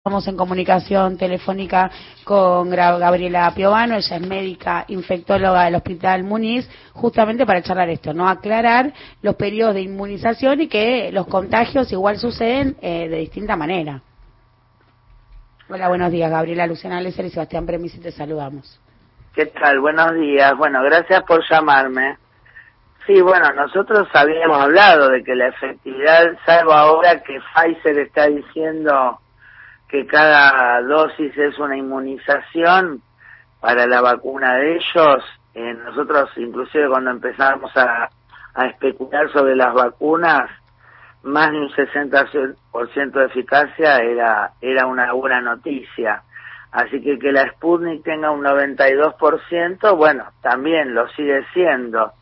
[0.00, 1.90] Estamos en comunicación telefónica
[2.24, 8.26] con Gabriela Piovano, ella es médica infectóloga del Hospital Muniz, justamente para charlar esto, ¿no?
[8.26, 14.00] Aclarar los periodos de inmunización y que los contagios igual suceden eh, de distinta manera.
[15.68, 18.80] Hola, buenos días, Gabriela Luciana Lesser y Sebastián Premisi, te saludamos.
[19.34, 19.80] ¿Qué tal?
[19.80, 20.56] Buenos días.
[20.56, 22.16] Bueno, gracias por llamarme.
[23.06, 29.20] Sí, bueno, nosotros habíamos hablado de que la efectividad, salvo ahora que Pfizer está diciendo
[29.90, 33.02] que cada dosis es una inmunización
[33.60, 35.24] para la vacuna de ellos.
[35.54, 38.08] Eh, nosotros, inclusive cuando empezamos a,
[38.66, 40.50] especular sobre las vacunas,
[41.22, 46.22] más de un 60% de eficacia era, era una buena noticia.
[46.72, 52.12] Así que que la Sputnik tenga un 92%, bueno, también lo sigue siendo.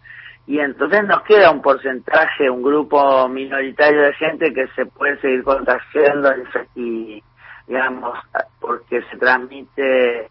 [0.47, 5.43] Y entonces nos queda un porcentaje, un grupo minoritario de gente que se puede seguir
[5.43, 6.31] contagiando
[6.75, 7.23] y,
[7.69, 8.19] digamos,
[8.61, 10.29] porque se transmite,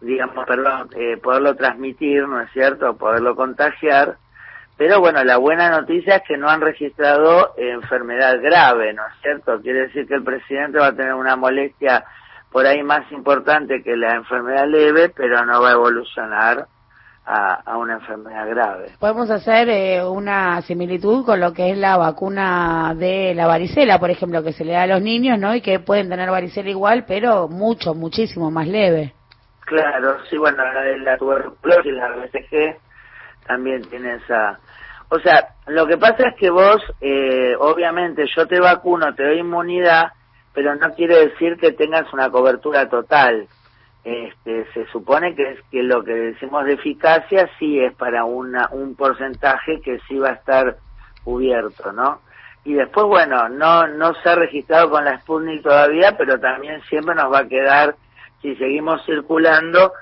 [0.00, 4.18] digamos, perdón, eh, poderlo transmitir, ¿no es cierto?, poderlo contagiar.
[4.76, 9.60] Pero bueno, la buena noticia es que no han registrado enfermedad grave, ¿no es cierto?
[9.60, 12.04] Quiere decir que el presidente va a tener una molestia
[12.50, 16.66] por ahí más importante que la enfermedad leve, pero no va a evolucionar
[17.26, 18.92] a, una enfermedad grave.
[18.98, 24.10] Podemos hacer eh, una similitud con lo que es la vacuna de la varicela, por
[24.10, 25.54] ejemplo, que se le da a los niños, ¿no?
[25.54, 29.14] Y que pueden tener varicela igual, pero mucho, muchísimo más leve.
[29.60, 32.76] Claro, sí, bueno, la de la tuberculosis, la BCG,
[33.46, 34.58] también tiene esa...
[35.08, 39.38] O sea, lo que pasa es que vos, eh, obviamente, yo te vacuno, te doy
[39.38, 40.12] inmunidad,
[40.52, 43.46] pero no quiere decir que tengas una cobertura total
[44.04, 48.68] este, se supone que es que lo que decimos de eficacia sí es para una,
[48.70, 50.76] un porcentaje que sí va a estar
[51.24, 52.20] cubierto, ¿no?
[52.64, 57.14] Y después, bueno, no, no se ha registrado con la Sputnik todavía, pero también siempre
[57.14, 57.96] nos va a quedar,
[58.42, 59.92] si seguimos circulando,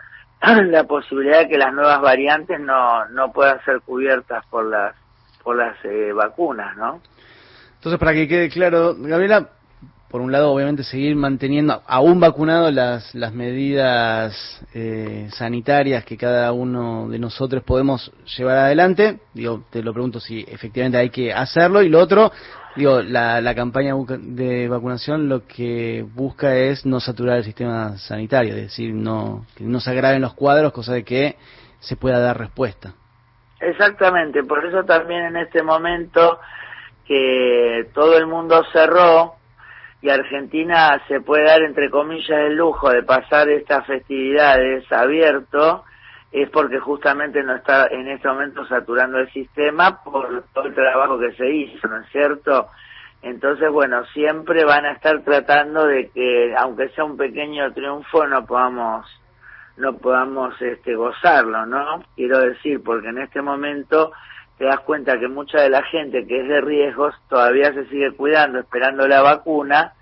[0.43, 4.95] la posibilidad de que las nuevas variantes no, no puedan ser cubiertas por las,
[5.43, 7.01] por las eh, vacunas, ¿no?
[7.77, 9.49] Entonces, para que quede claro, Gabriela,
[10.13, 16.53] por un lado, obviamente, seguir manteniendo, aún vacunado, las, las medidas eh, sanitarias que cada
[16.53, 19.21] uno de nosotros podemos llevar adelante.
[19.33, 21.81] Digo, te lo pregunto si efectivamente hay que hacerlo.
[21.81, 22.31] Y lo otro,
[22.77, 28.55] digo, la, la campaña de vacunación lo que busca es no saturar el sistema sanitario,
[28.55, 31.37] es decir, no, que no se agraven los cuadros, cosa de que
[31.81, 32.93] se pueda dar respuesta.
[33.61, 36.39] Exactamente, por eso también en este momento
[37.07, 39.37] que todo el mundo cerró,
[40.03, 45.85] y Argentina se puede dar, entre comillas, el lujo de pasar estas festividades abierto,
[46.33, 51.19] es porque justamente no está en este momento saturando el sistema por todo el trabajo
[51.21, 52.69] que se hizo, ¿no es cierto?
[53.23, 58.45] Entonces, bueno, siempre van a estar tratando de que, aunque sea un pequeño triunfo, no
[58.45, 59.07] podamos
[59.77, 62.03] no podamos este, gozarlo, ¿no?
[62.15, 64.13] Quiero decir, porque en este momento
[64.63, 68.13] te das cuenta que mucha de la gente que es de riesgos todavía se sigue
[68.13, 69.95] cuidando, esperando la vacuna,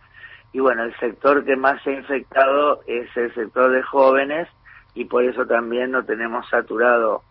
[0.52, 4.48] y bueno, el sector que más se ha infectado es el sector de jóvenes,
[4.92, 7.22] y por eso también no tenemos saturado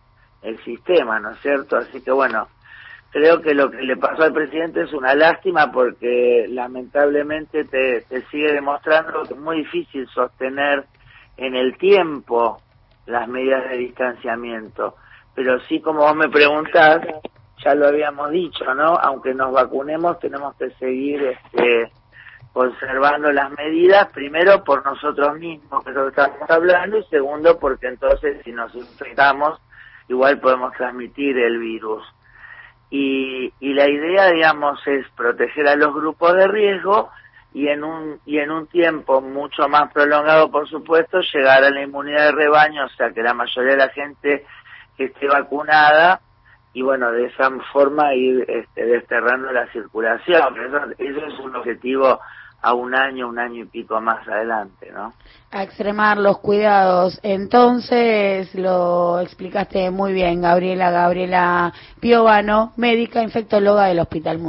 [0.42, 1.76] el sistema, ¿no es cierto?
[1.76, 2.48] Así que bueno,
[3.12, 8.54] creo que lo que le pasó al presidente es una lástima porque lamentablemente te, sigue
[8.54, 10.84] demostrando que es muy difícil sostener
[11.36, 12.60] en el tiempo
[13.06, 14.96] las medidas de distanciamiento
[15.34, 17.00] pero sí como vos me preguntás,
[17.64, 18.94] ya lo habíamos dicho, ¿no?
[18.96, 21.92] Aunque nos vacunemos, tenemos que seguir este,
[22.52, 27.58] conservando las medidas, primero por nosotros mismos, que es lo que estamos hablando, y segundo
[27.58, 29.60] porque entonces si nos infectamos,
[30.08, 32.02] igual podemos transmitir el virus.
[32.90, 37.10] Y, y la idea, digamos, es proteger a los grupos de riesgo
[37.52, 41.82] y en un y en un tiempo mucho más prolongado, por supuesto, llegar a la
[41.82, 44.46] inmunidad de rebaño, o sea, que la mayoría de la gente
[44.96, 46.20] que esté vacunada
[46.72, 50.56] y bueno, de esa forma ir este, desterrando la circulación.
[50.56, 52.20] Eso, eso es un objetivo
[52.62, 55.14] a un año, un año y pico más adelante, ¿no?
[55.50, 57.18] A extremar los cuidados.
[57.22, 64.48] Entonces, lo explicaste muy bien, Gabriela, Gabriela Piovano, médica infectóloga del Hospital Muñoz.